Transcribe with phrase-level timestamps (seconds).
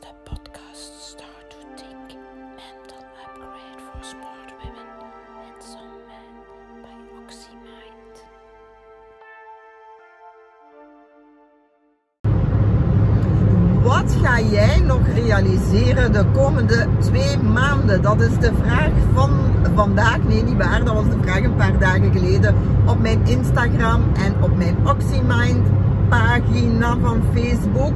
[0.00, 2.18] de podcast Start to Think
[2.56, 4.88] Mental Upgrade for Smart Women
[5.44, 6.32] and Some Men
[6.82, 8.14] by OxyMind.
[13.82, 18.02] Wat ga jij nog realiseren de komende twee maanden?
[18.02, 19.30] Dat is de vraag van
[19.74, 20.22] vandaag.
[20.22, 20.84] Nee, niet waar.
[20.84, 22.54] Dat was de vraag een paar dagen geleden
[22.86, 25.66] op mijn Instagram en op mijn OxyMind
[26.08, 27.92] pagina van Facebook.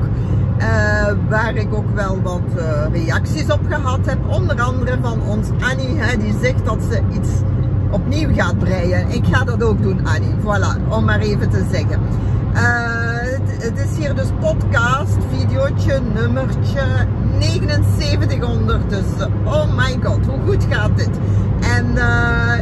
[0.63, 4.19] eh, waar ik ook wel wat eh, reacties op gehad heb.
[4.29, 7.29] Onder andere van ons Annie, hè, die zegt dat ze iets
[7.91, 9.09] opnieuw gaat breien.
[9.09, 10.35] Ik ga dat ook doen, Annie.
[10.41, 12.01] Voilà, om maar even te zeggen.
[12.53, 12.63] Eh,
[13.59, 16.83] het, is hier dus podcast, videootje, nummertje
[17.39, 19.33] 79 ondertussen.
[19.45, 21.11] Oh my god, hoe goed gaat dit?
[21.77, 21.87] En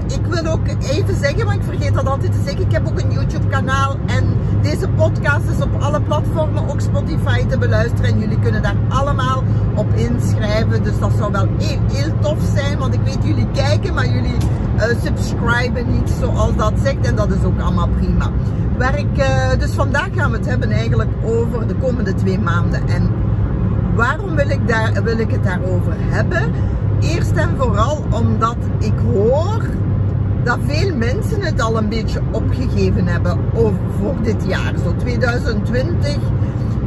[0.06, 3.01] ik wil ook even zeggen, maar ik vergeet dat altijd te zeggen, ik heb ook
[3.01, 4.25] een YouTube kanaal en
[4.62, 9.42] deze podcast is op alle platformen, ook Spotify te beluisteren en jullie kunnen daar allemaal
[9.74, 10.83] op inschrijven.
[10.83, 14.36] Dus dat zou wel heel, tof zijn, want ik weet jullie kijken, maar jullie
[14.77, 18.30] eh, subscriben niet zoals dat zegt en dat is ook allemaal prima.
[18.78, 22.89] Waar ik, eh, dus vandaag gaan we het hebben eigenlijk over de komende twee maanden.
[22.89, 23.11] En
[23.95, 26.52] waarom wil ik, daar, wil ik het daarover hebben?
[27.00, 29.62] Eerst en vooral omdat ik hoor
[30.44, 36.16] dat veel mensen het al een beetje opgegeven hebben over, voor dit jaar, zo 2020.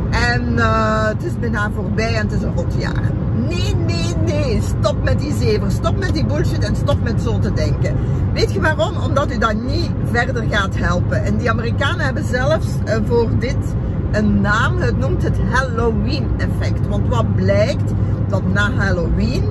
[0.10, 3.12] En eh, het is bijna voorbij en het is een rot jaar.
[3.36, 4.62] Nee, nee, nee.
[4.62, 5.72] Stop met die zever.
[5.72, 7.96] Stop met die bullshit en stop met zo te denken.
[8.34, 8.98] Weet je waarom?
[8.98, 11.24] Omdat u dat niet verder gaat helpen.
[11.24, 13.76] En die Amerikanen hebben zelfs uh, voor dit
[14.12, 14.78] een naam.
[14.78, 16.88] Het noemt het Halloween effect.
[16.88, 17.92] Want wat blijkt?
[18.28, 19.44] Dat na Halloween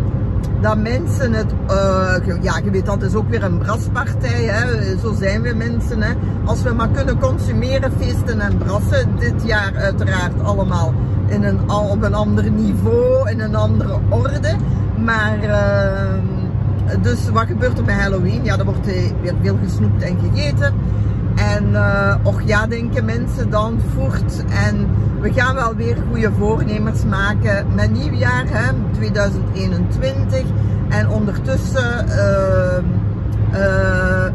[0.62, 4.98] dat mensen het, uh, ja je weet dat is ook weer een braspartij, hè?
[4.98, 6.02] zo zijn we mensen.
[6.02, 6.12] Hè?
[6.44, 10.94] Als we maar kunnen consumeren, feesten en brassen, dit jaar uiteraard allemaal
[11.26, 14.56] in een, op een ander niveau, in een andere orde.
[15.04, 18.44] Maar uh, dus wat gebeurt er bij Halloween?
[18.44, 18.86] Ja, er wordt
[19.20, 20.74] weer veel gesnoept en gegeten.
[21.34, 24.44] En uh, och ja, denken mensen dan voert.
[24.68, 24.88] En
[25.20, 30.42] we gaan wel weer goede voornemens maken met nieuwjaar, hè, 2021.
[30.88, 32.84] En ondertussen uh,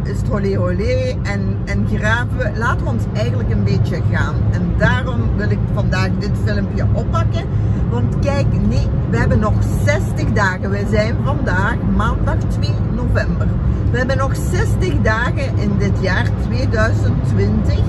[0.04, 2.52] is het holé holé en, en graven we.
[2.58, 4.36] Laten we ons eigenlijk een beetje gaan.
[4.52, 7.44] En daarom wil ik vandaag dit filmpje oppakken.
[7.90, 9.54] Want kijk, nee, we hebben nog
[9.86, 10.70] 60 dagen.
[10.70, 13.48] We zijn vandaag maandag 2 november.
[13.92, 17.80] We hebben nog 60 dagen in dit jaar 2020.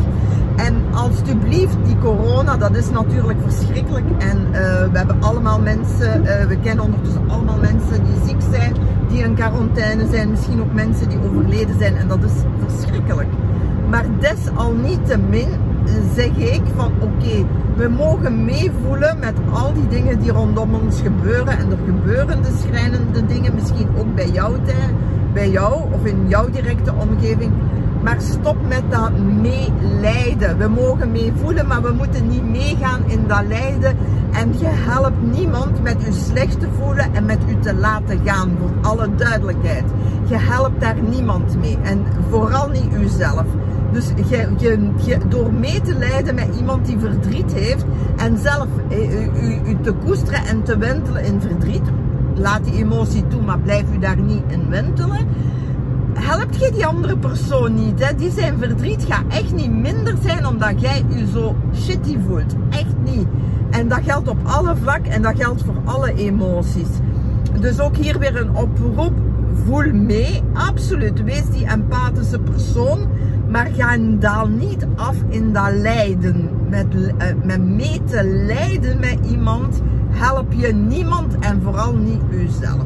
[0.57, 4.07] En alsjeblieft, die corona, dat is natuurlijk verschrikkelijk.
[4.19, 4.53] En uh,
[4.93, 7.98] we hebben allemaal mensen, uh, we kennen ondertussen allemaal mensen
[9.39, 10.31] quarantaine zijn.
[10.31, 11.97] Misschien ook mensen die overleden zijn.
[11.97, 12.33] En dat is
[12.67, 13.29] verschrikkelijk.
[13.91, 15.49] Maar desalniettemin
[16.15, 21.59] zeg ik van oké, we mogen meevoelen met al die dingen die rondom ons gebeuren.
[21.59, 24.57] En er gebeuren de schrijnende dingen, misschien ook bij jou,
[25.33, 27.53] bij jou of in jouw directe omgeving.
[28.03, 30.59] Maar stop met dat meelijden.
[30.59, 33.97] We mogen meevoelen, maar we moeten niet meegaan in dat lijden.
[34.39, 38.57] En je helpt niemand met u slecht te voelen en met u te laten gaan,
[38.59, 39.85] voor alle duidelijkheid.
[40.29, 41.79] Je helpt daar niemand mee.
[41.83, 43.45] En vooral niet uzelf.
[43.93, 47.85] Dus je, je, je, door mee te lijden met iemand die verdriet heeft
[48.17, 48.95] en zelf u,
[49.41, 51.91] u, u te koesteren en te wentelen in verdriet,
[52.35, 55.27] laat die emotie toe, maar blijf u daar niet in wentelen
[56.13, 58.05] helpt je die andere persoon niet.
[58.05, 58.15] Hè?
[58.15, 62.55] Die zijn verdriet gaat echt niet minder zijn omdat jij je zo shitty voelt.
[62.71, 63.27] Echt niet.
[63.71, 66.89] En dat geldt op alle vlakken en dat geldt voor alle emoties.
[67.61, 69.13] Dus ook hier weer een oproep.
[69.65, 71.25] Voel mee, absoluut.
[71.25, 72.99] Wees die empathische persoon.
[73.49, 76.51] Maar ga daal niet af in dat lijden.
[76.69, 77.11] Met, uh,
[77.45, 79.81] met mee te lijden met iemand
[80.11, 82.85] help je niemand en vooral niet uzelf.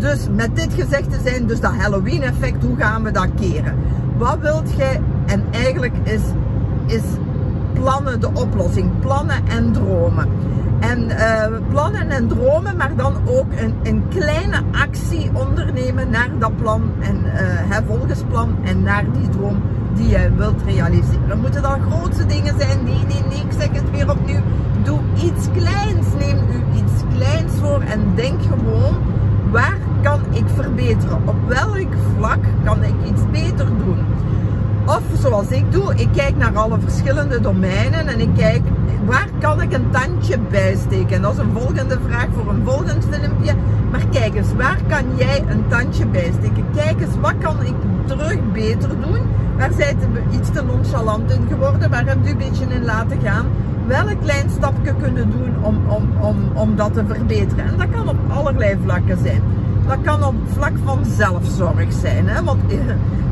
[0.00, 3.74] Dus met dit gezegd te zijn, dus dat Halloween effect, hoe gaan we dat keren?
[4.16, 5.00] Wat wilt jij?
[5.26, 6.20] En eigenlijk is,
[6.86, 7.02] is
[7.72, 8.90] plannen de oplossing.
[9.00, 10.28] Plannen en dromen.
[10.78, 16.56] En uh, plannen en dromen, maar dan ook een, een kleine actie ondernemen naar dat
[16.56, 17.16] plan en
[17.68, 19.62] uh, volgens plan en naar die droom
[19.94, 21.40] die je wilt realiseren.
[21.40, 22.84] Moeten dat grootste dingen zijn?
[22.84, 24.40] Nee, nee, nee, ik zeg het weer opnieuw.
[24.82, 26.06] Doe iets kleins.
[26.18, 28.94] Neem u iets kleins voor en denk gewoon,
[29.50, 31.18] waar kan ik verbeteren?
[31.24, 33.98] Op welk vlak kan ik iets beter doen?
[34.86, 38.62] Of zoals ik doe, ik kijk naar alle verschillende domeinen en ik kijk
[39.06, 41.16] waar kan ik een tandje bijsteken.
[41.16, 43.54] En dat is een volgende vraag voor een volgend filmpje.
[43.90, 46.64] Maar kijk eens, waar kan jij een tandje bijsteken?
[46.74, 47.74] Kijk eens, wat kan ik
[48.04, 49.20] terug beter doen?
[49.56, 51.90] Waar zijt u iets te nonchalant in geworden?
[51.90, 53.46] Waar hebt u een beetje in laten gaan?
[53.90, 57.64] welk klein stapje kunnen doen om, om, om, om dat te verbeteren.
[57.64, 59.42] En dat kan op allerlei vlakken zijn.
[59.86, 62.28] Dat kan op vlak van zelfzorg zijn.
[62.28, 62.44] Hè?
[62.44, 62.78] Want eh,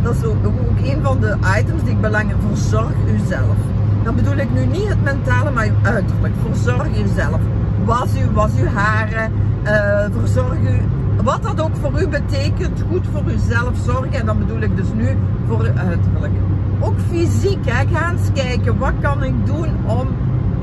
[0.03, 0.37] dat is ook,
[0.85, 3.57] een van de items die ik belangrijk Verzorg uzelf.
[4.03, 6.35] Dan bedoel ik nu niet het mentale, maar uw uiterlijk.
[6.47, 7.41] Verzorg uzelf.
[7.85, 9.33] Was u, was uw haren.
[9.65, 10.81] Uh, verzorg u
[11.23, 14.13] wat dat ook voor u betekent, goed voor uzelf zorgen.
[14.13, 15.17] En dan bedoel ik dus nu
[15.47, 16.33] voor uw uiterlijk.
[16.81, 17.87] Ook fysiek, hè.
[17.87, 20.09] ga eens kijken, wat kan ik doen om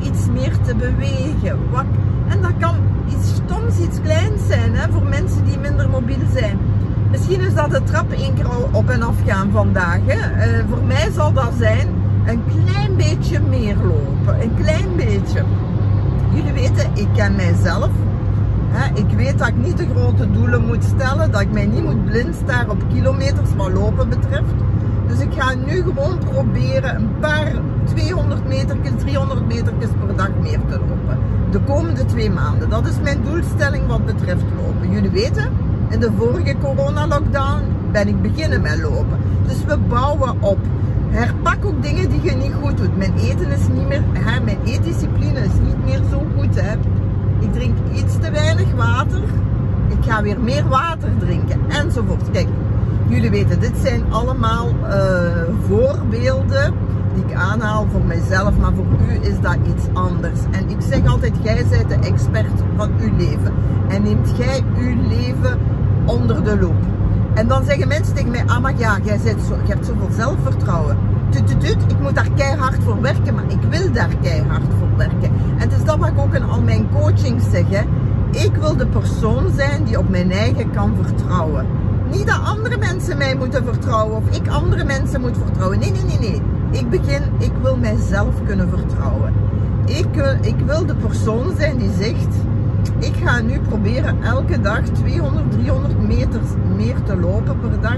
[0.02, 1.60] iets meer te bewegen?
[1.72, 1.86] Wat,
[2.28, 2.76] en dat kan
[3.10, 6.58] iets stoms, iets kleins zijn, hè, voor mensen die minder mobiel zijn.
[7.12, 10.00] Misschien is dat de trap één keer al op en af gaan vandaag.
[10.06, 10.58] Hè.
[10.58, 11.88] Uh, voor mij zal dat zijn
[12.26, 14.42] een klein beetje meer lopen.
[14.42, 15.44] Een klein beetje.
[16.34, 17.90] Jullie weten, ik ken mijzelf
[18.94, 22.06] ik weet dat ik niet de grote doelen moet stellen, dat ik mij niet moet
[22.06, 24.54] blind staren op kilometers wat lopen betreft.
[25.08, 27.52] Dus ik ga nu gewoon proberen een paar
[27.84, 31.18] 200 meter, 300 meter per dag meer te lopen.
[31.52, 32.70] De komende twee maanden.
[32.70, 34.92] Dat is mijn doelstelling wat betreft lopen.
[34.92, 35.50] Jullie weten,
[35.90, 37.62] in de vorige corona-lockdown
[37.92, 39.18] ben ik beginnen met lopen.
[39.48, 40.60] Dus we bouwen op.
[41.10, 42.98] Herpak ook dingen die je niet goed doet.
[42.98, 46.62] Mijn eten is niet meer, hè, mijn eetdiscipline is niet meer zo goed.
[46.62, 46.74] Hè.
[47.40, 49.22] Ik drink iets te weinig water.
[49.88, 52.32] Ik ga weer meer water drinken enzovoort.
[52.32, 52.48] Kijk,
[53.08, 54.92] jullie weten, dit zijn allemaal uh,
[55.68, 56.74] voorbeelden
[57.14, 60.40] die ik aanhaal voor mijzelf, maar voor u is dat iets anders.
[60.52, 63.54] En ik zeg altijd, jij bent de expert van uw leven.
[63.88, 65.60] En neemt jij uw leven
[66.06, 66.76] onder de loep.
[67.34, 70.10] En dan zeggen mensen tegen mij, ah maar ja, jij bent zo, je hebt zoveel
[70.12, 70.98] zelfvertrouwen.
[71.30, 74.98] Tut, tut, tut, ik moet daar keihard voor werken, maar ik wil daar keihard voor
[74.98, 75.32] werken.
[75.58, 77.66] En het is dat wat ik ook in al mijn coachings zeg.
[78.32, 81.66] Ik wil de persoon zijn die op mijn eigen kan vertrouwen.
[82.16, 85.80] Niet dat andere mensen mij moeten vertrouwen of ik andere mensen moet vertrouwen.
[85.80, 86.42] Nee, nee, nee, nee.
[86.72, 89.34] Ik begin, ik wil mijzelf kunnen vertrouwen.
[89.86, 92.36] Ik, eh, ik wil de persoon zijn die zegt,
[93.00, 96.42] ik ga nu proberen elke dag 200, 300 meter
[96.76, 97.98] meer te lopen per dag.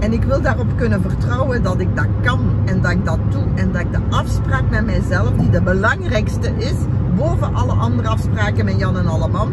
[0.00, 3.44] En ik wil daarop kunnen vertrouwen dat ik dat kan en dat ik dat doe.
[3.54, 6.76] En dat ik de afspraak met mijzelf, die de belangrijkste is,
[7.16, 9.52] boven alle andere afspraken met Jan en Alleman,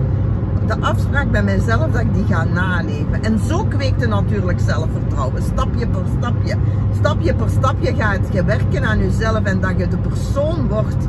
[0.67, 3.23] de afspraak bij mijzelf dat ik die ga naleven.
[3.23, 5.43] En zo kweekt natuurlijk zelfvertrouwen.
[5.43, 6.55] Stapje per stapje.
[6.99, 11.07] Stapje per stapje gaat je werken aan jezelf en dat je de persoon wordt.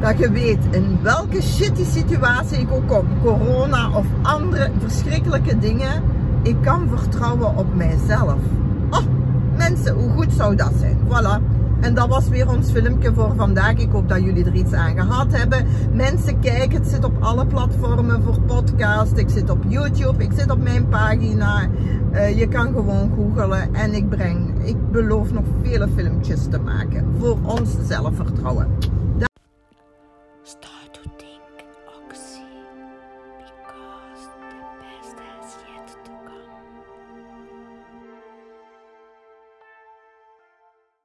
[0.00, 3.06] Dat je weet in welke shitty situatie ik ook kom.
[3.22, 6.02] Corona of andere verschrikkelijke dingen
[6.42, 8.38] ik kan vertrouwen op mijzelf.
[8.90, 9.04] Oh,
[9.56, 10.98] mensen, hoe goed zou dat zijn?
[11.08, 11.59] Voilà.
[11.80, 13.74] En dat was weer ons filmpje voor vandaag.
[13.74, 15.66] Ik hoop dat jullie er iets aan gehad hebben.
[15.92, 19.16] Mensen, kijk, het zit op alle platformen voor podcast.
[19.16, 21.68] Ik zit op YouTube, ik zit op mijn pagina.
[22.12, 27.06] Uh, je kan gewoon googelen en ik breng, ik beloof nog vele filmpjes te maken
[27.18, 28.68] voor ons zelfvertrouwen.